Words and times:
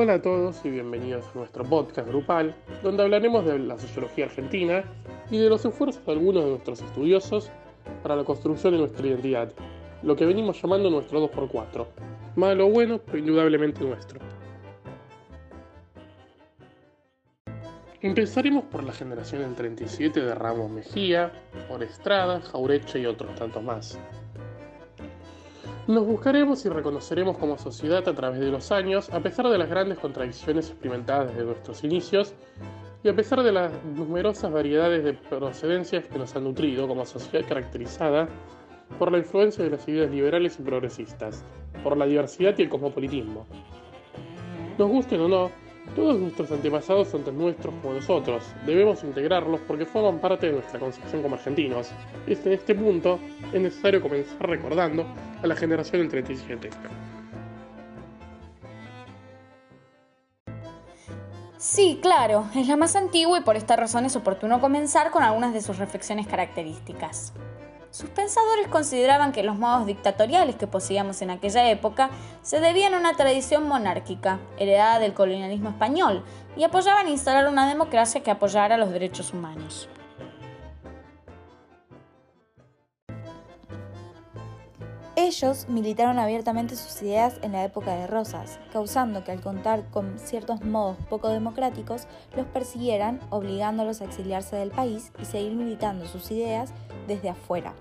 Hola 0.00 0.14
a 0.14 0.22
todos 0.22 0.64
y 0.64 0.70
bienvenidos 0.70 1.24
a 1.34 1.38
nuestro 1.38 1.64
podcast 1.64 2.06
grupal, 2.06 2.54
donde 2.84 3.02
hablaremos 3.02 3.44
de 3.44 3.58
la 3.58 3.76
sociología 3.76 4.26
argentina 4.26 4.84
y 5.28 5.38
de 5.38 5.48
los 5.48 5.64
esfuerzos 5.64 6.06
de 6.06 6.12
algunos 6.12 6.44
de 6.44 6.50
nuestros 6.50 6.82
estudiosos 6.82 7.50
para 8.04 8.14
la 8.14 8.22
construcción 8.22 8.74
de 8.74 8.78
nuestra 8.78 9.04
identidad, 9.04 9.52
lo 10.04 10.14
que 10.14 10.24
venimos 10.24 10.62
llamando 10.62 10.88
nuestro 10.88 11.28
2x4, 11.28 11.84
malo 12.36 12.68
o 12.68 12.70
bueno, 12.70 13.00
pero 13.04 13.18
indudablemente 13.18 13.82
nuestro. 13.82 14.20
Empezaremos 18.00 18.66
por 18.66 18.84
la 18.84 18.92
generación 18.92 19.42
del 19.42 19.56
37 19.56 20.20
de 20.20 20.32
Ramos 20.32 20.70
Mejía, 20.70 21.32
por 21.68 21.82
Estrada, 21.82 22.40
Jaureche 22.40 23.00
y 23.00 23.06
otros 23.06 23.34
tantos 23.34 23.64
más. 23.64 23.98
Nos 25.88 26.06
buscaremos 26.06 26.66
y 26.66 26.68
reconoceremos 26.68 27.38
como 27.38 27.56
sociedad 27.56 28.06
a 28.06 28.14
través 28.14 28.40
de 28.40 28.50
los 28.50 28.70
años, 28.72 29.08
a 29.08 29.20
pesar 29.20 29.48
de 29.48 29.56
las 29.56 29.70
grandes 29.70 29.98
contradicciones 29.98 30.68
experimentadas 30.68 31.30
desde 31.30 31.46
nuestros 31.46 31.82
inicios 31.82 32.34
y 33.02 33.08
a 33.08 33.16
pesar 33.16 33.42
de 33.42 33.52
las 33.52 33.72
numerosas 33.96 34.52
variedades 34.52 35.02
de 35.02 35.14
procedencias 35.14 36.06
que 36.06 36.18
nos 36.18 36.36
han 36.36 36.44
nutrido 36.44 36.86
como 36.86 37.06
sociedad 37.06 37.48
caracterizada 37.48 38.28
por 38.98 39.10
la 39.10 39.16
influencia 39.16 39.64
de 39.64 39.70
las 39.70 39.88
ideas 39.88 40.10
liberales 40.10 40.58
y 40.60 40.62
progresistas, 40.62 41.42
por 41.82 41.96
la 41.96 42.04
diversidad 42.04 42.54
y 42.58 42.62
el 42.64 42.68
cosmopolitismo. 42.68 43.46
Nos 44.76 44.90
gusten 44.90 45.22
o 45.22 45.28
no, 45.28 45.50
todos 45.94 46.18
nuestros 46.18 46.50
antepasados 46.50 47.08
son 47.08 47.24
tan 47.24 47.36
nuestros 47.36 47.74
como 47.82 47.94
nosotros. 47.94 48.44
Debemos 48.66 49.02
integrarlos 49.04 49.60
porque 49.66 49.86
forman 49.86 50.20
parte 50.20 50.46
de 50.46 50.52
nuestra 50.52 50.78
concepción 50.78 51.22
como 51.22 51.34
argentinos. 51.36 51.90
En 52.26 52.52
este 52.52 52.74
punto 52.74 53.18
es 53.52 53.60
necesario 53.60 54.00
comenzar 54.00 54.48
recordando 54.48 55.06
a 55.42 55.46
la 55.46 55.56
generación 55.56 56.02
del 56.02 56.10
37. 56.10 56.70
Sí, 61.58 61.98
claro, 62.00 62.46
es 62.54 62.68
la 62.68 62.76
más 62.76 62.94
antigua 62.94 63.38
y 63.38 63.42
por 63.42 63.56
esta 63.56 63.74
razón 63.74 64.04
es 64.04 64.14
oportuno 64.14 64.60
comenzar 64.60 65.10
con 65.10 65.24
algunas 65.24 65.52
de 65.52 65.60
sus 65.60 65.78
reflexiones 65.78 66.26
características. 66.28 67.32
Sus 67.98 68.10
pensadores 68.10 68.68
consideraban 68.68 69.32
que 69.32 69.42
los 69.42 69.58
modos 69.58 69.84
dictatoriales 69.84 70.54
que 70.54 70.68
poseíamos 70.68 71.20
en 71.20 71.30
aquella 71.30 71.68
época 71.68 72.10
se 72.42 72.60
debían 72.60 72.94
a 72.94 72.98
una 72.98 73.16
tradición 73.16 73.66
monárquica, 73.66 74.38
heredada 74.56 75.00
del 75.00 75.14
colonialismo 75.14 75.70
español, 75.70 76.22
y 76.56 76.62
apoyaban 76.62 77.08
instalar 77.08 77.48
una 77.48 77.68
democracia 77.68 78.22
que 78.22 78.30
apoyara 78.30 78.76
los 78.76 78.92
derechos 78.92 79.34
humanos. 79.34 79.88
Ellos 85.16 85.66
militaron 85.68 86.20
abiertamente 86.20 86.76
sus 86.76 87.02
ideas 87.02 87.40
en 87.42 87.50
la 87.50 87.64
época 87.64 87.96
de 87.96 88.06
Rosas, 88.06 88.60
causando 88.72 89.24
que 89.24 89.32
al 89.32 89.40
contar 89.40 89.90
con 89.90 90.20
ciertos 90.20 90.64
modos 90.64 90.96
poco 91.10 91.30
democráticos, 91.30 92.06
los 92.36 92.46
persiguieran, 92.46 93.18
obligándolos 93.30 94.00
a 94.00 94.04
exiliarse 94.04 94.54
del 94.54 94.70
país 94.70 95.10
y 95.20 95.24
seguir 95.24 95.54
militando 95.54 96.06
sus 96.06 96.30
ideas 96.30 96.72
desde 97.08 97.30
afuera. 97.30 97.74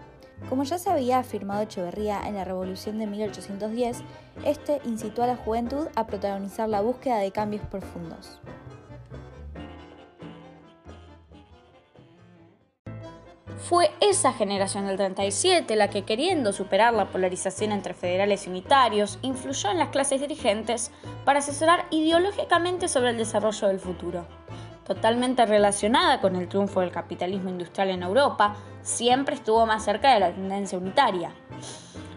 Como 0.50 0.64
ya 0.64 0.78
se 0.78 0.90
había 0.90 1.20
afirmado 1.20 1.64
Echeverría 1.64 2.22
en 2.26 2.36
la 2.36 2.46
Revolución 2.46 3.00
de 3.00 3.08
1810, 3.08 4.02
este 4.46 4.80
incitó 4.86 5.24
a 5.24 5.28
la 5.28 5.36
juventud 5.36 5.88
a 5.96 6.08
protagonizar 6.08 6.70
la 6.70 6.82
búsqueda 6.82 7.18
de 7.18 7.32
cambios 7.32 7.66
profundos. 7.66 8.40
Fue 13.68 13.92
esa 14.00 14.32
generación 14.32 14.86
del 14.86 14.96
37 14.96 15.76
la 15.76 15.90
que, 15.90 16.06
queriendo 16.06 16.54
superar 16.54 16.94
la 16.94 17.10
polarización 17.10 17.74
entre 17.74 17.94
federales 17.94 18.48
y 18.48 18.50
unitarios, 18.50 19.20
influyó 19.24 19.72
en 19.72 19.80
las 19.80 19.90
clases 19.90 20.22
dirigentes 20.22 20.92
para 21.26 21.40
asesorar 21.40 21.86
ideológicamente 21.90 22.88
sobre 22.88 23.10
el 23.10 23.18
desarrollo 23.18 23.68
del 23.68 23.80
futuro 23.80 24.37
totalmente 24.88 25.46
relacionada 25.46 26.22
con 26.22 26.38
el 26.38 26.48
triunfo 26.48 26.80
del 26.80 26.92
capitalismo 26.92 27.50
industrial 27.50 27.90
en 27.90 28.04
Europa, 28.04 28.56
siempre 28.82 29.36
estuvo 29.36 29.66
más 29.66 29.84
cerca 29.84 30.14
de 30.14 30.22
la 30.22 30.32
tendencia 30.32 30.78
unitaria. 30.78 31.32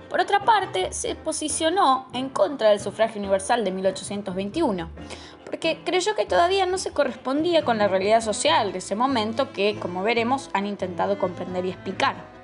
Por 0.09 0.21
otra 0.21 0.45
parte, 0.45 0.93
se 0.93 1.17
posicionó 1.17 2.07
en 2.13 2.29
contra 2.29 2.71
del 2.71 2.81
sufragio 2.81 3.21
universal 3.21 3.65
de 3.65 3.73
1821, 3.73 4.89
porque 5.45 5.83
creyó 5.85 6.15
que 6.15 6.27
todavía 6.27 6.65
no 6.67 6.79
se 6.79 6.93
correspondía 6.93 7.65
con 7.65 7.79
la 7.79 7.89
realidad 7.89 8.21
social 8.21 8.73
de 8.73 8.79
ese 8.79 8.95
momento 8.95 9.53
que, 9.53 9.79
como 9.79 10.05
veremos, 10.05 10.49
han 10.53 10.67
intentado 10.67 11.19
comprender 11.19 11.67
y 11.67 11.71
explicar. 11.71 12.40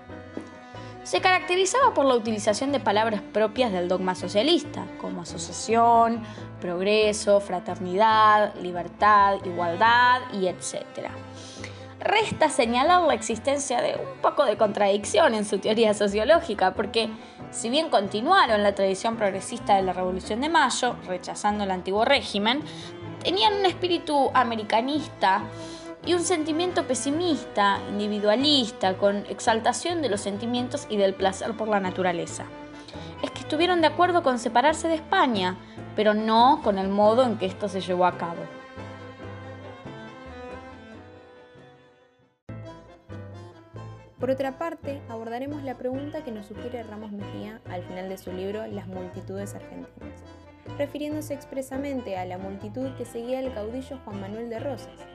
Se 1.07 1.21
caracterizaba 1.21 1.95
por 1.95 2.05
la 2.05 2.17
utilización 2.17 2.73
de 2.73 2.81
palabras 2.81 3.23
propias 3.33 3.71
del 3.71 3.87
dogma 3.87 4.17
socialista, 4.17 4.89
como 5.01 5.23
asociación, 5.23 6.21
progreso, 6.61 7.39
fraternidad, 7.39 8.57
libertad, 8.57 9.37
igualdad 9.45 10.23
y 10.33 10.49
etc. 10.49 11.13
Resta 12.01 12.49
señalar 12.49 13.03
la 13.03 13.15
existencia 13.15 13.81
de 13.81 13.93
un 13.93 14.21
poco 14.21 14.45
de 14.47 14.57
contradicción 14.57 15.37
en 15.37 15.45
su 15.45 15.59
teoría 15.59 15.95
sociológica, 15.95 16.75
porque 16.75 17.09
si 17.53 17.71
bien 17.71 17.89
continuaron 17.89 18.65
la 18.65 18.75
tradición 18.75 19.17
progresista 19.17 19.77
de 19.77 19.83
la 19.83 19.93
Revolución 19.93 20.41
de 20.41 20.49
Mayo, 20.49 20.97
rechazando 21.07 21.63
el 21.63 21.71
antiguo 21.71 22.05
régimen, 22.05 22.63
tenían 23.23 23.55
un 23.55 23.67
espíritu 23.67 24.33
americanista 24.35 25.45
y 26.07 26.15
un 26.15 26.23
sentimiento 26.23 26.87
pesimista, 26.87 27.81
individualista, 27.91 28.97
con 28.97 29.27
exaltación 29.27 30.01
de 30.03 30.09
los 30.09 30.21
sentimientos 30.21 30.87
y 30.89 30.97
del 30.97 31.15
placer 31.15 31.55
por 31.57 31.67
la 31.67 31.81
naturaleza. 31.81 32.45
Es 33.23 33.31
que 33.33 33.41
estuvieron 33.41 33.81
de 33.81 33.89
acuerdo 33.89 34.23
con 34.23 34.39
separarse 34.39 34.87
de 34.87 34.95
España, 34.95 35.57
pero 35.97 36.15
no 36.15 36.61
con 36.63 36.79
el 36.79 36.89
modo 36.89 37.25
en 37.25 37.37
que 37.39 37.47
esto 37.47 37.69
se 37.69 37.81
llevó 37.81 38.07
a 38.07 38.17
cabo. 38.17 38.43
Por 44.21 44.31
otra 44.31 44.59
parte, 44.59 45.03
abordaremos 45.09 45.63
la 45.63 45.77
pregunta 45.77 46.25
que 46.25 46.33
nos 46.33 46.47
sugiere 46.47 46.83
Ramos 46.85 47.13
Mejía 47.13 47.61
al 47.69 47.83
final 47.83 48.09
de 48.09 48.17
su 48.17 48.33
libro 48.33 48.67
Las 48.67 48.87
multitudes 48.87 49.55
argentinas, 49.55 50.23
refiriéndose 50.79 51.35
expresamente 51.35 52.17
a 52.17 52.25
la 52.25 52.39
multitud 52.39 52.95
que 52.97 53.05
seguía 53.05 53.41
al 53.41 53.53
caudillo 53.53 53.99
Juan 54.05 54.21
Manuel 54.21 54.49
de 54.49 54.59
Rosas, 54.59 55.07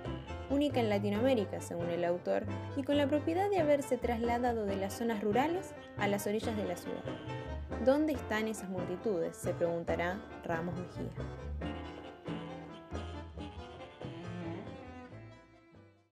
única 0.51 0.79
en 0.79 0.89
Latinoamérica, 0.89 1.61
según 1.61 1.89
el 1.89 2.03
autor, 2.03 2.43
y 2.75 2.83
con 2.83 2.97
la 2.97 3.07
propiedad 3.07 3.49
de 3.49 3.59
haberse 3.59 3.97
trasladado 3.97 4.65
de 4.65 4.75
las 4.75 4.93
zonas 4.93 5.23
rurales 5.23 5.73
a 5.97 6.07
las 6.07 6.27
orillas 6.27 6.55
de 6.55 6.65
la 6.65 6.75
ciudad. 6.75 7.03
¿Dónde 7.85 8.13
están 8.13 8.47
esas 8.47 8.69
multitudes? 8.69 9.35
se 9.37 9.53
preguntará 9.53 10.19
Ramos 10.43 10.75
Mejía. 10.75 11.09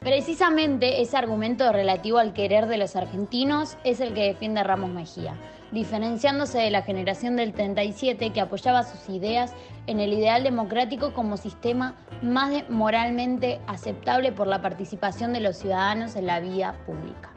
Precisamente 0.06 1.02
ese 1.02 1.18
argumento 1.18 1.72
relativo 1.72 2.20
al 2.20 2.32
querer 2.32 2.68
de 2.68 2.78
los 2.78 2.96
argentinos 2.96 3.76
es 3.84 4.00
el 4.00 4.14
que 4.14 4.28
defiende 4.28 4.64
Ramos 4.64 4.92
Mejía, 4.92 5.34
diferenciándose 5.72 6.60
de 6.60 6.70
la 6.70 6.84
generación 6.84 7.36
del 7.36 7.54
37 7.54 8.30
que 8.30 8.40
apoyaba 8.40 8.84
sus 8.84 9.10
ideas 9.10 9.56
en 9.88 10.00
el 10.00 10.14
ideal 10.14 10.44
democrático 10.44 11.12
como 11.16 11.38
sistema 11.38 11.96
más 12.22 12.70
moralmente 12.70 13.60
aceptable 13.66 14.32
por 14.32 14.46
la 14.46 14.62
participación 14.62 15.34
de 15.34 15.40
los 15.40 15.58
ciudadanos 15.58 16.16
en 16.16 16.28
la 16.28 16.40
vida 16.40 16.76
pública 16.86 17.32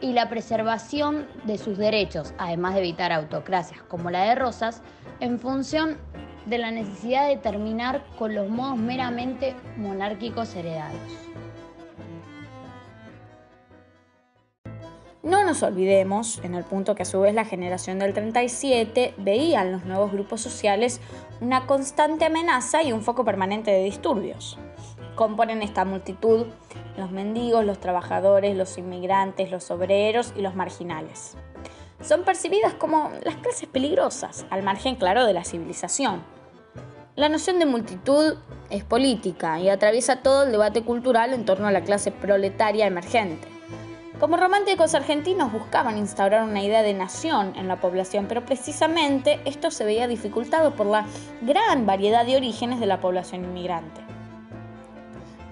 y 0.00 0.12
la 0.12 0.28
preservación 0.28 1.26
de 1.42 1.58
sus 1.58 1.76
derechos, 1.76 2.34
además 2.38 2.74
de 2.74 2.82
evitar 2.82 3.10
autocracias 3.10 3.82
como 3.82 4.10
la 4.10 4.26
de 4.26 4.36
Rosas, 4.36 4.80
en 5.18 5.40
función 5.40 5.98
de 6.46 6.58
la 6.58 6.70
necesidad 6.70 7.26
de 7.26 7.36
terminar 7.36 8.04
con 8.16 8.32
los 8.36 8.48
modos 8.48 8.78
meramente 8.78 9.56
monárquicos 9.76 10.54
heredados. 10.54 11.29
No 15.22 15.44
nos 15.44 15.62
olvidemos, 15.62 16.40
en 16.42 16.54
el 16.54 16.64
punto 16.64 16.94
que 16.94 17.02
a 17.02 17.06
su 17.06 17.20
vez 17.20 17.34
la 17.34 17.44
generación 17.44 17.98
del 17.98 18.14
37 18.14 19.12
veía 19.18 19.60
en 19.60 19.72
los 19.72 19.84
nuevos 19.84 20.12
grupos 20.12 20.40
sociales 20.40 20.98
una 21.42 21.66
constante 21.66 22.24
amenaza 22.24 22.82
y 22.82 22.92
un 22.92 23.02
foco 23.02 23.22
permanente 23.22 23.70
de 23.70 23.84
disturbios. 23.84 24.56
Componen 25.16 25.60
esta 25.60 25.84
multitud 25.84 26.46
los 26.96 27.10
mendigos, 27.10 27.66
los 27.66 27.80
trabajadores, 27.80 28.56
los 28.56 28.78
inmigrantes, 28.78 29.50
los 29.50 29.70
obreros 29.70 30.32
y 30.36 30.40
los 30.40 30.54
marginales. 30.54 31.36
Son 32.00 32.24
percibidas 32.24 32.72
como 32.72 33.10
las 33.22 33.36
clases 33.36 33.68
peligrosas, 33.68 34.46
al 34.48 34.62
margen 34.62 34.94
claro 34.94 35.26
de 35.26 35.34
la 35.34 35.44
civilización. 35.44 36.22
La 37.14 37.28
noción 37.28 37.58
de 37.58 37.66
multitud 37.66 38.36
es 38.70 38.84
política 38.84 39.60
y 39.60 39.68
atraviesa 39.68 40.22
todo 40.22 40.44
el 40.44 40.52
debate 40.52 40.82
cultural 40.82 41.34
en 41.34 41.44
torno 41.44 41.66
a 41.66 41.72
la 41.72 41.82
clase 41.82 42.10
proletaria 42.10 42.86
emergente. 42.86 43.59
Como 44.20 44.36
románticos 44.36 44.94
argentinos 44.94 45.50
buscaban 45.50 45.96
instaurar 45.96 46.42
una 46.42 46.62
idea 46.62 46.82
de 46.82 46.92
nación 46.92 47.54
en 47.56 47.68
la 47.68 47.80
población, 47.80 48.26
pero 48.28 48.44
precisamente 48.44 49.40
esto 49.46 49.70
se 49.70 49.82
veía 49.82 50.06
dificultado 50.08 50.74
por 50.74 50.84
la 50.84 51.06
gran 51.40 51.86
variedad 51.86 52.26
de 52.26 52.36
orígenes 52.36 52.80
de 52.80 52.86
la 52.86 53.00
población 53.00 53.46
inmigrante. 53.46 54.02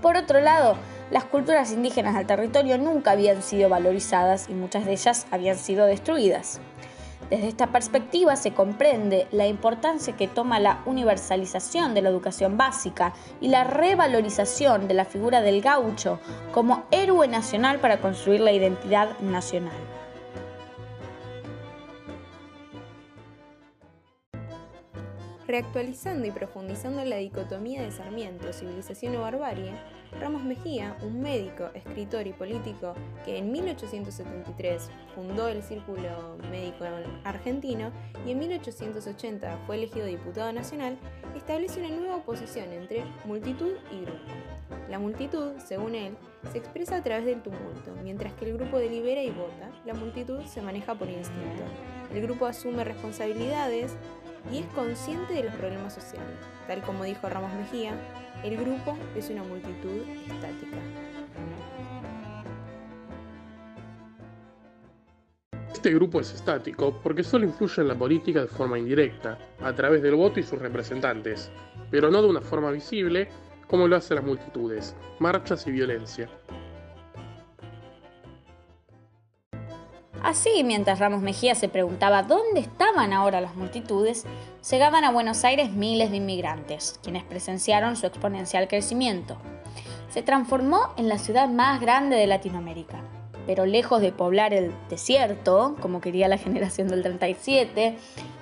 Por 0.03 0.19
otro 0.19 0.43
lado, 0.43 0.77
las 1.11 1.25
culturas 1.25 1.73
indígenas 1.73 2.15
del 2.15 2.27
territorio 2.27 2.77
nunca 2.77 3.13
habían 3.13 3.43
sido 3.43 3.71
valorizadas 3.71 4.51
y 4.51 4.53
muchas 4.53 4.85
de 4.85 4.93
ellas 4.93 5.27
habían 5.31 5.57
sido 5.57 5.87
destruidas. 5.87 6.61
Desde 7.31 7.49
esta 7.49 7.67
perspectiva 7.67 8.37
se 8.37 8.55
comprende 8.55 9.27
la 9.33 9.47
importancia 9.47 10.17
que 10.17 10.29
toma 10.29 10.61
la 10.61 10.83
universalización 10.87 11.93
de 11.93 12.01
la 12.01 12.09
educación 12.09 12.57
básica 12.57 13.13
y 13.39 13.49
la 13.49 13.65
revalorización 13.65 14.89
de 14.89 14.95
la 14.95 15.05
figura 15.05 15.43
del 15.43 15.61
gaucho 15.61 16.21
como 16.53 16.85
héroe 16.91 17.29
nacional 17.29 17.81
para 17.81 18.01
construir 18.01 18.41
la 18.41 18.53
identidad 18.53 19.19
nacional. 19.21 19.77
Reactualizando 25.47 26.27
y 26.27 26.31
profundizando 26.31 27.05
la 27.05 27.17
dicotomía 27.17 27.83
de 27.83 27.91
Sarmiento, 27.91 28.55
civilización 28.55 29.17
o 29.17 29.21
barbarie, 29.23 29.73
Ramos 30.21 30.43
Mejía, 30.43 30.97
un 31.03 31.21
médico, 31.21 31.71
escritor 31.75 32.27
y 32.27 32.33
político 32.33 32.95
que 33.25 33.39
en 33.39 33.53
1873 33.53 34.91
fundó 35.15 35.49
el 35.49 35.63
Círculo 35.63 36.39
Médico 36.51 36.85
Argentino 37.25 37.93
y 38.27 38.33
en 38.33 38.39
1880 38.39 39.59
fue 39.67 39.77
elegido 39.77 40.07
diputado 40.07 40.53
nacional, 40.53 40.99
establece 41.37 41.81
una 41.81 41.95
nueva 41.95 42.17
oposición 42.17 42.73
entre 42.73 43.05
multitud 43.25 43.73
y 43.93 44.01
grupo. 44.03 44.19
La 44.89 44.99
multitud, 44.99 45.53
según 45.59 45.95
él, 45.95 46.17
se 46.51 46.59
expresa 46.59 46.97
a 46.97 47.03
través 47.03 47.27
del 47.27 47.43
tumulto, 47.43 47.95
mientras 48.03 48.33
que 48.35 48.47
el 48.47 48.57
grupo 48.57 48.79
delibera 48.79 49.23
y 49.23 49.31
vota, 49.31 49.71
la 49.85 49.95
multitud 49.95 50.41
se 50.45 50.63
maneja 50.63 50.95
por 50.95 51.09
instinto. 51.11 51.63
El 52.13 52.23
grupo 52.23 52.47
asume 52.47 52.85
responsabilidades, 52.85 53.95
y 54.53 54.59
es 54.59 54.67
consciente 54.75 55.35
de 55.35 55.45
los 55.45 55.55
problemas 55.55 55.95
sociales. 55.95 56.39
Tal 56.67 56.83
como 56.83 57.05
dijo 57.05 57.29
Ramos 57.29 57.53
Mejía, 57.55 57.93
el 58.45 58.57
grupo 58.57 58.97
es 59.17 59.31
una 59.31 59.43
multitud 59.43 60.03
estática. 60.31 60.77
Este 65.73 65.95
grupo 65.95 66.21
es 66.21 66.35
estático 66.35 66.99
porque 67.03 67.23
solo 67.23 67.45
influye 67.45 67.83
en 67.83 67.89
la 67.89 67.95
política 67.95 68.41
de 68.41 68.49
forma 68.49 68.79
indirecta, 68.79 69.39
a 69.63 69.73
través 69.75 70.03
del 70.03 70.17
voto 70.17 70.41
y 70.41 70.43
sus 70.43 70.59
representantes, 70.59 71.51
pero 71.91 72.11
no 72.11 72.21
de 72.21 72.29
una 72.29 72.41
forma 72.41 72.71
visible 72.71 73.29
como 73.69 73.87
lo 73.87 73.97
hacen 73.97 74.17
las 74.17 74.25
multitudes, 74.25 74.97
marchas 75.21 75.67
y 75.67 75.71
violencia. 75.71 76.29
Así, 80.39 80.63
mientras 80.63 81.01
Ramos 81.01 81.21
Mejía 81.21 81.57
se 81.57 81.69
preguntaba 81.69 82.23
dónde 82.23 82.61
estaban 82.61 83.13
ahora 83.13 83.41
las 83.41 83.57
multitudes, 83.57 84.25
llegaban 84.71 85.03
a 85.03 85.11
Buenos 85.11 85.43
Aires 85.43 85.73
miles 85.73 86.13
de 86.13 86.19
inmigrantes, 86.19 87.01
quienes 87.03 87.25
presenciaron 87.25 87.97
su 87.97 88.07
exponencial 88.07 88.69
crecimiento. 88.69 89.37
Se 90.11 90.23
transformó 90.23 90.95
en 90.97 91.09
la 91.09 91.19
ciudad 91.19 91.49
más 91.49 91.81
grande 91.81 92.15
de 92.15 92.29
Latinoamérica, 92.29 93.03
pero 93.49 93.67
lejos 93.67 94.01
de 94.01 94.13
poblar 94.13 94.55
el 94.55 94.73
desierto, 94.89 95.75
como 95.81 96.01
quería 96.01 96.29
la 96.29 96.39
generación 96.39 96.87
del 96.87 97.03
37, 97.03 97.97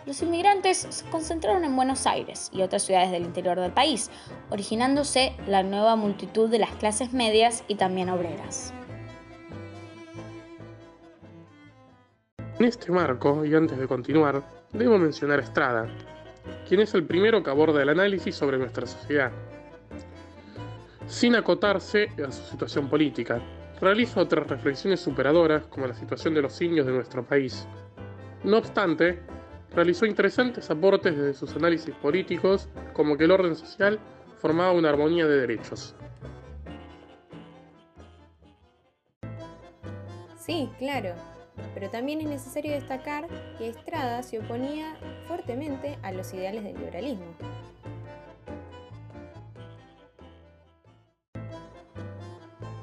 los 0.04 0.20
inmigrantes 0.20 0.86
se 0.90 1.06
concentraron 1.06 1.64
en 1.64 1.76
Buenos 1.76 2.06
Aires 2.06 2.50
y 2.52 2.60
otras 2.60 2.82
ciudades 2.82 3.10
del 3.10 3.24
interior 3.24 3.58
del 3.58 3.72
país, 3.72 4.10
originándose 4.50 5.32
la 5.46 5.62
nueva 5.62 5.96
multitud 5.96 6.50
de 6.50 6.58
las 6.58 6.72
clases 6.72 7.14
medias 7.14 7.64
y 7.68 7.76
también 7.76 8.10
obreras. 8.10 8.74
En 12.58 12.64
este 12.64 12.90
marco, 12.90 13.44
y 13.44 13.54
antes 13.54 13.78
de 13.78 13.86
continuar, 13.86 14.42
debo 14.72 14.96
mencionar 14.96 15.40
a 15.40 15.42
Estrada, 15.42 15.88
quien 16.66 16.80
es 16.80 16.94
el 16.94 17.04
primero 17.04 17.42
que 17.42 17.50
aborda 17.50 17.82
el 17.82 17.90
análisis 17.90 18.34
sobre 18.34 18.56
nuestra 18.56 18.86
sociedad. 18.86 19.30
Sin 21.06 21.36
acotarse 21.36 22.08
a 22.26 22.32
su 22.32 22.42
situación 22.50 22.88
política, 22.88 23.42
realiza 23.78 24.22
otras 24.22 24.46
reflexiones 24.46 25.00
superadoras 25.00 25.66
como 25.66 25.86
la 25.86 25.94
situación 25.94 26.32
de 26.32 26.40
los 26.40 26.58
indios 26.62 26.86
de 26.86 26.92
nuestro 26.92 27.22
país. 27.22 27.68
No 28.42 28.56
obstante, 28.56 29.20
realizó 29.74 30.06
interesantes 30.06 30.70
aportes 30.70 31.14
desde 31.14 31.34
sus 31.34 31.54
análisis 31.56 31.94
políticos 31.96 32.70
como 32.94 33.18
que 33.18 33.24
el 33.24 33.32
orden 33.32 33.54
social 33.54 34.00
formaba 34.38 34.72
una 34.72 34.88
armonía 34.88 35.26
de 35.26 35.40
derechos. 35.40 35.94
Sí, 40.38 40.70
claro, 40.78 41.14
pero 41.74 41.90
también 41.90 42.20
es 42.20 42.26
necesario 42.26 42.72
destacar 42.72 43.26
que 43.58 43.68
Estrada 43.68 44.22
se 44.22 44.38
oponía 44.38 44.96
fuertemente 45.26 45.98
a 46.02 46.12
los 46.12 46.32
ideales 46.32 46.64
del 46.64 46.74
liberalismo. 46.74 47.26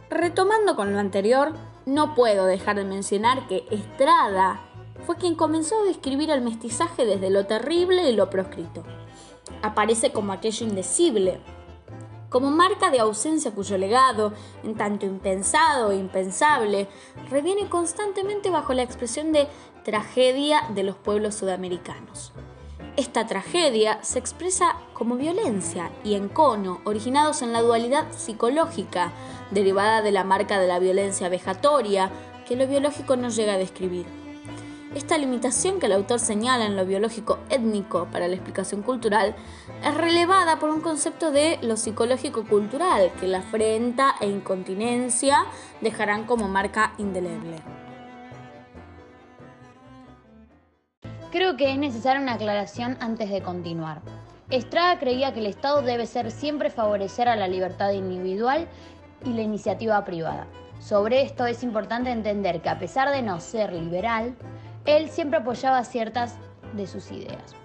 Retomando 0.10 0.76
con 0.76 0.94
lo 0.94 1.00
anterior, 1.00 1.54
no 1.86 2.16
puedo 2.16 2.46
dejar 2.46 2.76
de 2.76 2.86
mencionar 2.86 3.48
que 3.48 3.66
Estrada 3.72 4.62
fue 5.06 5.18
quien 5.18 5.36
comenzó 5.36 5.82
a 5.82 5.86
describir 5.86 6.30
el 6.30 6.42
mestizaje 6.42 7.06
desde 7.06 7.30
lo 7.30 7.46
terrible 7.46 8.10
y 8.10 8.16
lo 8.16 8.30
proscrito. 8.30 8.84
Aparece 9.62 10.12
como 10.12 10.32
aquello 10.32 10.66
indecible, 10.66 11.40
como 12.34 12.50
marca 12.50 12.90
de 12.90 13.00
ausencia 13.00 13.52
cuyo 13.52 13.78
legado, 13.78 14.34
en 14.64 14.74
tanto 14.74 15.06
impensado 15.06 15.92
e 15.92 15.98
impensable, 15.98 16.88
reviene 17.30 17.70
constantemente 17.70 18.50
bajo 18.50 18.74
la 18.74 18.82
expresión 18.82 19.32
de 19.32 19.48
tragedia 19.86 20.64
de 20.74 20.82
los 20.82 20.96
pueblos 20.96 21.36
sudamericanos. 21.36 22.34
Esta 22.98 23.28
tragedia 23.28 24.00
se 24.02 24.18
expresa 24.18 24.78
como 24.96 25.16
violencia 25.16 25.92
y 26.04 26.16
encono, 26.16 26.82
originados 26.86 27.44
en 27.44 27.54
la 27.54 27.62
dualidad 27.62 28.12
psicológica, 28.12 29.12
derivada 29.52 30.02
de 30.02 30.12
la 30.12 30.24
marca 30.24 30.60
de 30.60 30.68
la 30.68 30.80
violencia 30.80 31.30
vejatoria, 31.30 32.10
que 32.48 32.56
lo 32.56 32.66
biológico 32.66 33.16
no 33.16 33.30
llega 33.30 33.54
a 33.54 33.58
describir. 33.60 34.23
Esta 34.96 35.18
limitación 35.18 35.80
que 35.80 35.88
el 35.88 35.94
autor 35.94 36.20
señala 36.20 36.66
en 36.66 36.76
lo 36.76 36.86
biológico 36.86 37.40
étnico 37.50 38.08
para 38.12 38.28
la 38.28 38.36
explicación 38.36 38.84
cultural 38.84 39.36
es 39.84 39.96
relevada 39.96 40.60
por 40.60 40.70
un 40.70 40.82
concepto 40.82 41.32
de 41.32 41.58
lo 41.64 41.78
psicológico 41.78 42.46
cultural 42.46 43.12
que 43.20 43.28
la 43.28 43.40
afrenta 43.40 44.14
e 44.22 44.28
incontinencia 44.28 45.46
dejarán 45.82 46.26
como 46.26 46.48
marca 46.48 46.94
indeleble. 47.00 47.58
Creo 51.32 51.58
que 51.58 51.72
es 51.72 51.78
necesaria 51.80 52.22
una 52.22 52.34
aclaración 52.34 52.96
antes 53.00 53.32
de 53.32 53.42
continuar. 53.42 54.04
Estrada 54.52 55.00
creía 55.00 55.34
que 55.34 55.40
el 55.40 55.48
Estado 55.48 55.82
debe 55.82 56.06
ser 56.06 56.30
siempre 56.30 56.70
favorecer 56.70 57.28
a 57.28 57.36
la 57.36 57.48
libertad 57.48 57.90
individual 57.94 58.68
y 59.26 59.34
la 59.34 59.42
iniciativa 59.42 60.06
privada. 60.06 60.46
Sobre 60.80 61.24
esto 61.24 61.48
es 61.48 61.64
importante 61.64 62.12
entender 62.12 62.62
que 62.62 62.70
a 62.70 62.78
pesar 62.78 63.10
de 63.10 63.24
no 63.24 63.40
ser 63.40 63.74
liberal, 63.74 64.36
él 64.86 65.10
siempre 65.10 65.40
apoyaba 65.40 65.84
ciertas 65.84 66.36
de 66.74 66.88
sus 66.88 67.12
ideas. 67.12 67.56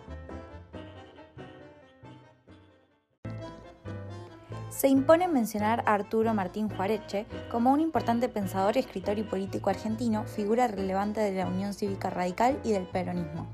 Se 4.71 4.87
impone 4.87 5.27
mencionar 5.27 5.83
a 5.87 5.95
Arturo 5.95 6.33
Martín 6.35 6.69
Juareche 6.69 7.27
como 7.51 7.73
un 7.73 7.81
importante 7.81 8.29
pensador, 8.29 8.77
escritor 8.77 9.19
y 9.19 9.25
político 9.25 9.71
argentino, 9.71 10.23
figura 10.25 10.69
relevante 10.69 11.21
de 11.21 11.33
la 11.33 11.49
Unión 11.49 11.75
Cívica 11.75 12.11
Radical 12.11 12.61
y 12.63 12.71
del 12.71 12.87
peronismo. 12.87 13.49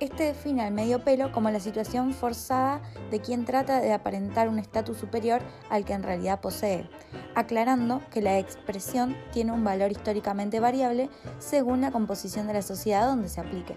Este 0.00 0.24
define 0.24 0.62
al 0.62 0.72
medio 0.72 1.02
pelo 1.02 1.32
como 1.32 1.50
la 1.50 1.58
situación 1.58 2.12
forzada 2.12 2.80
de 3.10 3.20
quien 3.20 3.44
trata 3.44 3.80
de 3.80 3.92
aparentar 3.92 4.48
un 4.48 4.60
estatus 4.60 4.96
superior 4.96 5.42
al 5.70 5.84
que 5.84 5.92
en 5.92 6.04
realidad 6.04 6.40
posee, 6.40 6.88
aclarando 7.34 8.00
que 8.12 8.22
la 8.22 8.38
expresión 8.38 9.16
tiene 9.32 9.50
un 9.50 9.64
valor 9.64 9.90
históricamente 9.90 10.60
variable 10.60 11.10
según 11.40 11.80
la 11.80 11.90
composición 11.90 12.46
de 12.46 12.52
la 12.52 12.62
sociedad 12.62 13.08
donde 13.08 13.28
se 13.28 13.40
aplique. 13.40 13.74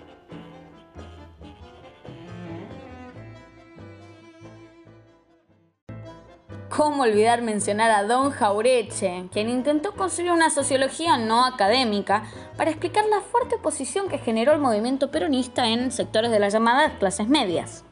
¿Cómo 6.76 7.04
olvidar 7.04 7.42
mencionar 7.42 7.92
a 7.92 8.04
Don 8.04 8.32
Jaureche, 8.32 9.28
quien 9.34 9.50
intentó 9.50 9.92
construir 9.92 10.32
una 10.32 10.50
sociología 10.50 11.18
no 11.18 11.44
académica 11.46 12.24
para 12.56 12.70
explicar 12.72 13.04
la 13.08 13.20
fuerte 13.20 13.56
oposición 13.56 14.08
que 14.08 14.20
generó 14.20 14.54
el 14.54 14.60
movimiento 14.60 15.12
peronista 15.12 15.68
en 15.68 15.92
sectores 15.92 16.32
de 16.32 16.40
las 16.40 16.54
llamadas 16.54 16.94
clases 16.98 17.28
medias? 17.28 17.84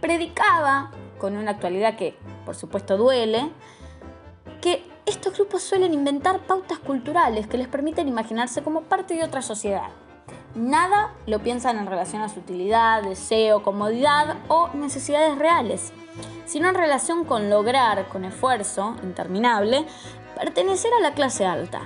Predicaba, 0.00 0.90
con 1.18 1.36
una 1.36 1.52
actualidad 1.52 1.96
que 1.96 2.16
por 2.44 2.56
supuesto 2.56 2.96
duele, 2.96 3.48
que 4.60 4.84
estos 5.06 5.34
grupos 5.34 5.62
suelen 5.62 5.94
inventar 5.94 6.40
pautas 6.40 6.80
culturales 6.80 7.46
que 7.46 7.58
les 7.58 7.68
permiten 7.68 8.08
imaginarse 8.08 8.64
como 8.64 8.82
parte 8.82 9.14
de 9.14 9.22
otra 9.22 9.40
sociedad. 9.40 9.90
Nada 10.54 11.12
lo 11.26 11.40
piensan 11.40 11.78
en 11.78 11.86
relación 11.86 12.22
a 12.22 12.28
su 12.28 12.40
utilidad, 12.40 13.02
deseo, 13.02 13.62
comodidad 13.62 14.36
o 14.48 14.68
necesidades 14.74 15.36
reales 15.36 15.92
sino 16.46 16.68
en 16.68 16.74
relación 16.74 17.24
con 17.24 17.50
lograr, 17.50 18.08
con 18.08 18.24
esfuerzo 18.24 18.96
interminable, 19.02 19.86
pertenecer 20.38 20.92
a 20.98 21.00
la 21.00 21.14
clase 21.14 21.46
alta. 21.46 21.82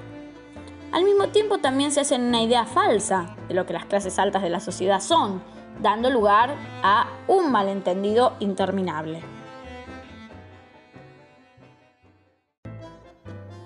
Al 0.93 1.05
mismo 1.05 1.29
tiempo 1.29 1.59
también 1.59 1.93
se 1.93 2.01
hacen 2.01 2.23
una 2.23 2.43
idea 2.43 2.65
falsa 2.65 3.37
de 3.47 3.55
lo 3.55 3.67
que 3.67 3.75
las 3.75 3.85
clases 3.85 4.19
altas 4.19 4.43
de 4.43 4.51
la 4.51 4.61
sociedad 4.61 5.01
son, 5.01 5.43
dando 5.81 6.11
lugar 6.11 6.55
a 6.83 7.09
un 7.29 7.53
malentendido 7.53 8.35
interminable. 8.41 9.38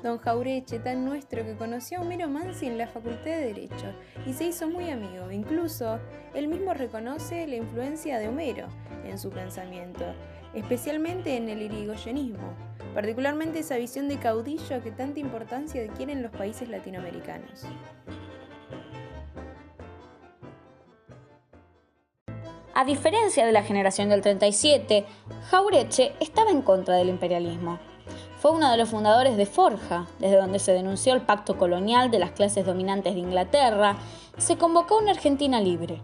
Don 0.02 0.18
Jaureche, 0.18 0.80
tan 0.80 1.04
nuestro 1.04 1.44
que 1.44 1.54
conoció 1.54 1.99
a 1.99 2.00
Homero 2.02 2.28
Mansi 2.28 2.66
en 2.66 2.76
la 2.76 2.88
Facultad 2.88 3.25
de 3.25 3.47
Derecho 3.47 3.87
y 4.26 4.32
se 4.32 4.47
hizo 4.47 4.68
muy 4.68 4.90
amigo. 4.90 5.30
Incluso 5.30 6.00
él 6.35 6.49
mismo 6.49 6.75
reconoce 6.75 7.47
la 7.47 7.56
influencia 7.56 8.18
de 8.18 8.28
Homero 8.28 8.66
en 9.04 9.16
su 9.16 9.30
pensamiento, 9.30 10.04
especialmente 10.54 11.37
en 11.37 11.49
el 11.49 11.62
irigoyenismo, 11.62 12.52
particularmente 12.94 13.61
esa 13.61 13.76
visión 13.76 14.09
de 14.09 14.18
caudillo 14.18 14.82
que 14.82 14.90
tanta 14.90 15.21
importancia 15.21 15.82
adquiere 15.82 16.12
en 16.12 16.23
los 16.23 16.32
países 16.32 16.68
latinoamericanos. 16.68 17.64
A 22.75 22.85
diferencia 22.85 23.47
de 23.47 23.52
la 23.52 23.62
generación 23.62 24.09
del 24.09 24.23
37, 24.23 25.04
Jaureche 25.50 26.14
estaba 26.21 26.50
en 26.50 26.62
contra 26.62 26.97
del 26.97 27.11
imperialismo. 27.11 27.78
Fue 28.42 28.50
uno 28.50 28.72
de 28.72 28.76
los 28.76 28.88
fundadores 28.88 29.37
de 29.37 29.46
Forja, 29.46 30.08
desde 30.18 30.37
donde 30.38 30.58
se 30.58 30.72
denunció 30.72 31.14
el 31.14 31.20
pacto 31.20 31.56
colonial 31.56 32.11
de 32.11 32.18
las 32.18 32.32
clases 32.32 32.66
dominantes 32.66 33.14
de 33.14 33.20
Inglaterra, 33.20 33.94
se 34.37 34.58
convocó 34.58 34.99
una 34.99 35.12
Argentina 35.12 35.61
libre. 35.61 36.02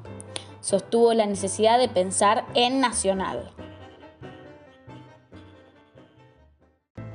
Sostuvo 0.60 1.12
la 1.14 1.26
necesidad 1.26 1.80
de 1.80 1.88
pensar 1.88 2.44
en 2.54 2.80
nacional. 2.80 3.50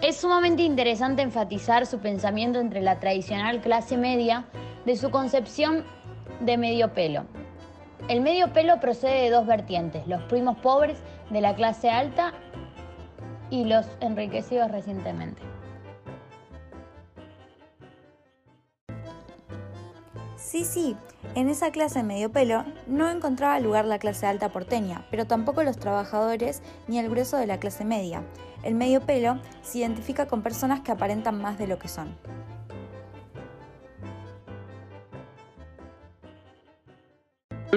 Es 0.02 0.18
sumamente 0.18 0.64
interesante 0.64 1.22
enfatizar 1.22 1.86
su 1.86 2.00
pensamiento 2.00 2.60
entre 2.60 2.82
la 2.82 3.00
tradicional 3.00 3.62
clase 3.62 3.96
media 3.96 4.44
de 4.86 4.98
su 4.98 5.10
concepción 5.10 5.86
de 6.42 6.58
medio 6.58 6.94
pelo, 6.94 7.24
el 8.10 8.20
medio 8.20 8.52
pelo 8.52 8.82
procede 8.82 9.22
de 9.22 9.30
dos 9.30 9.46
vertientes, 9.46 10.06
los 10.08 10.22
primos 10.24 10.58
pobres 10.58 10.98
de 11.30 11.40
la 11.40 11.56
clase 11.56 11.90
alta 11.90 12.34
y 13.54 13.66
los 13.66 13.86
enriquecidos 14.00 14.72
recientemente. 14.72 15.40
Sí, 20.36 20.66
sí, 20.66 20.98
en 21.36 21.50
esa 21.50 21.72
clase 21.72 22.02
medio 22.02 22.32
pelo 22.32 22.66
no 22.88 23.12
encontraba 23.12 23.60
lugar 23.60 23.86
la 23.86 24.00
clase 24.00 24.26
alta 24.26 24.50
porteña, 24.50 25.06
pero 25.12 25.28
tampoco 25.28 25.62
los 25.62 25.78
trabajadores 25.78 26.64
ni 26.88 26.98
el 26.98 27.12
grueso 27.12 27.38
de 27.38 27.46
la 27.46 27.60
clase 27.60 27.86
media. 27.86 28.24
El 28.64 28.74
medio 28.74 29.02
pelo 29.02 29.38
se 29.62 29.80
identifica 29.80 30.26
con 30.26 30.42
personas 30.42 30.82
que 30.82 30.92
aparentan 30.92 31.40
más 31.40 31.60
de 31.60 31.68
lo 31.68 31.78
que 31.78 31.90
son. 31.90 32.16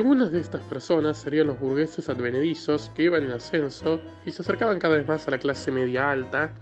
Algunas 0.07 0.31
de 0.31 0.39
estas 0.39 0.63
personas 0.63 1.19
serían 1.19 1.49
los 1.49 1.59
burgueses 1.59 2.09
advenedizos 2.09 2.93
que 2.95 3.03
iban 3.03 3.25
en 3.25 3.33
ascenso 3.33 4.01
y 4.25 4.31
se 4.31 4.43
acercaban 4.43 4.79
cada 4.79 4.95
vez 4.95 5.09
más 5.09 5.27
a 5.27 5.33
la 5.33 5.39
clase 5.39 5.73
media 5.73 6.13
alta, 6.13 6.53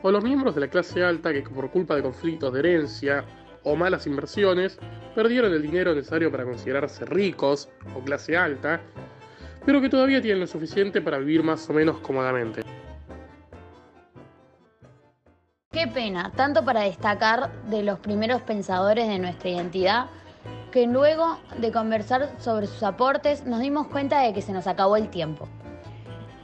o 0.00 0.10
los 0.10 0.24
miembros 0.24 0.54
de 0.54 0.62
la 0.62 0.68
clase 0.68 1.04
alta 1.04 1.30
que 1.30 1.42
por 1.42 1.70
culpa 1.70 1.96
de 1.96 2.02
conflictos 2.02 2.50
de 2.54 2.60
herencia 2.60 3.26
o 3.62 3.76
malas 3.76 4.06
inversiones 4.06 4.78
perdieron 5.14 5.52
el 5.52 5.60
dinero 5.60 5.94
necesario 5.94 6.30
para 6.30 6.44
considerarse 6.44 7.04
ricos 7.04 7.68
o 7.94 8.00
clase 8.00 8.38
alta, 8.38 8.80
pero 9.66 9.82
que 9.82 9.90
todavía 9.90 10.22
tienen 10.22 10.40
lo 10.40 10.46
suficiente 10.46 11.02
para 11.02 11.18
vivir 11.18 11.42
más 11.42 11.68
o 11.68 11.74
menos 11.74 11.98
cómodamente. 11.98 12.62
Qué 15.70 15.88
pena, 15.88 16.32
tanto 16.34 16.64
para 16.64 16.84
destacar 16.84 17.52
de 17.64 17.82
los 17.82 17.98
primeros 17.98 18.40
pensadores 18.40 19.06
de 19.06 19.18
nuestra 19.18 19.50
identidad, 19.50 20.06
que 20.74 20.88
luego 20.88 21.38
de 21.58 21.70
conversar 21.70 22.34
sobre 22.40 22.66
sus 22.66 22.82
aportes 22.82 23.46
nos 23.46 23.60
dimos 23.60 23.86
cuenta 23.86 24.22
de 24.22 24.32
que 24.32 24.42
se 24.42 24.52
nos 24.52 24.66
acabó 24.66 24.96
el 24.96 25.08
tiempo. 25.08 25.46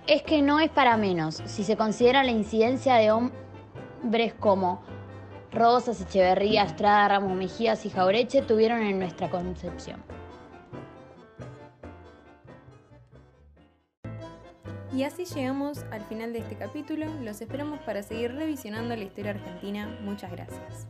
Es 0.06 0.22
que 0.22 0.40
no 0.40 0.60
es 0.60 0.70
para 0.70 0.96
menos 0.96 1.42
si 1.46 1.64
se 1.64 1.76
considera 1.76 2.22
la 2.22 2.30
incidencia 2.30 2.94
de 2.94 3.10
hombres 3.10 4.32
como 4.38 4.82
Rosas, 5.50 6.00
Echeverría, 6.00 6.62
Estrada, 6.62 7.08
Ramos 7.08 7.37
Mejías 7.37 7.84
y 7.84 7.90
Jaureche 7.90 8.42
tuvieron 8.42 8.82
en 8.82 9.00
nuestra 9.00 9.28
concepción. 9.30 10.00
Y 14.94 15.02
así 15.02 15.25
llegamos 15.25 15.84
al 15.90 16.02
final 16.02 16.32
de 16.32 16.38
este 16.38 16.54
capítulo. 16.54 17.06
Los 17.20 17.40
esperamos 17.40 17.80
para 17.80 18.04
seguir 18.04 18.32
revisionando 18.37 18.94
la 18.94 19.02
historia 19.02 19.32
argentina. 19.32 19.99
Muchas 20.04 20.30
gracias. 20.30 20.87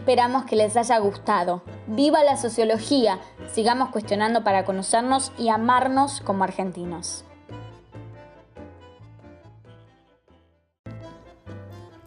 Esperamos 0.00 0.46
que 0.46 0.56
les 0.56 0.78
haya 0.78 0.98
gustado. 0.98 1.62
¡Viva 1.86 2.24
la 2.24 2.38
sociología! 2.38 3.18
Sigamos 3.52 3.90
cuestionando 3.90 4.42
para 4.42 4.64
conocernos 4.64 5.30
y 5.36 5.50
amarnos 5.50 6.22
como 6.22 6.42
argentinos. 6.42 7.26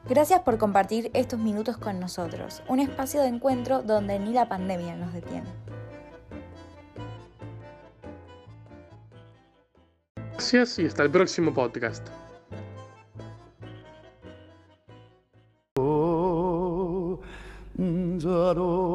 Gracias 0.10 0.42
por 0.42 0.58
compartir 0.58 1.12
estos 1.14 1.38
minutos 1.38 1.78
con 1.78 2.00
nosotros, 2.00 2.64
un 2.68 2.80
espacio 2.80 3.22
de 3.22 3.28
encuentro 3.28 3.84
donde 3.84 4.18
ni 4.18 4.34
la 4.34 4.50
pandemia 4.50 4.96
nos 4.96 5.14
detiene. 5.14 5.48
Gracias 10.32 10.80
y 10.80 10.88
hasta 10.88 11.04
el 11.04 11.12
próximo 11.12 11.54
podcast. 11.54 12.08
করো 18.54 18.93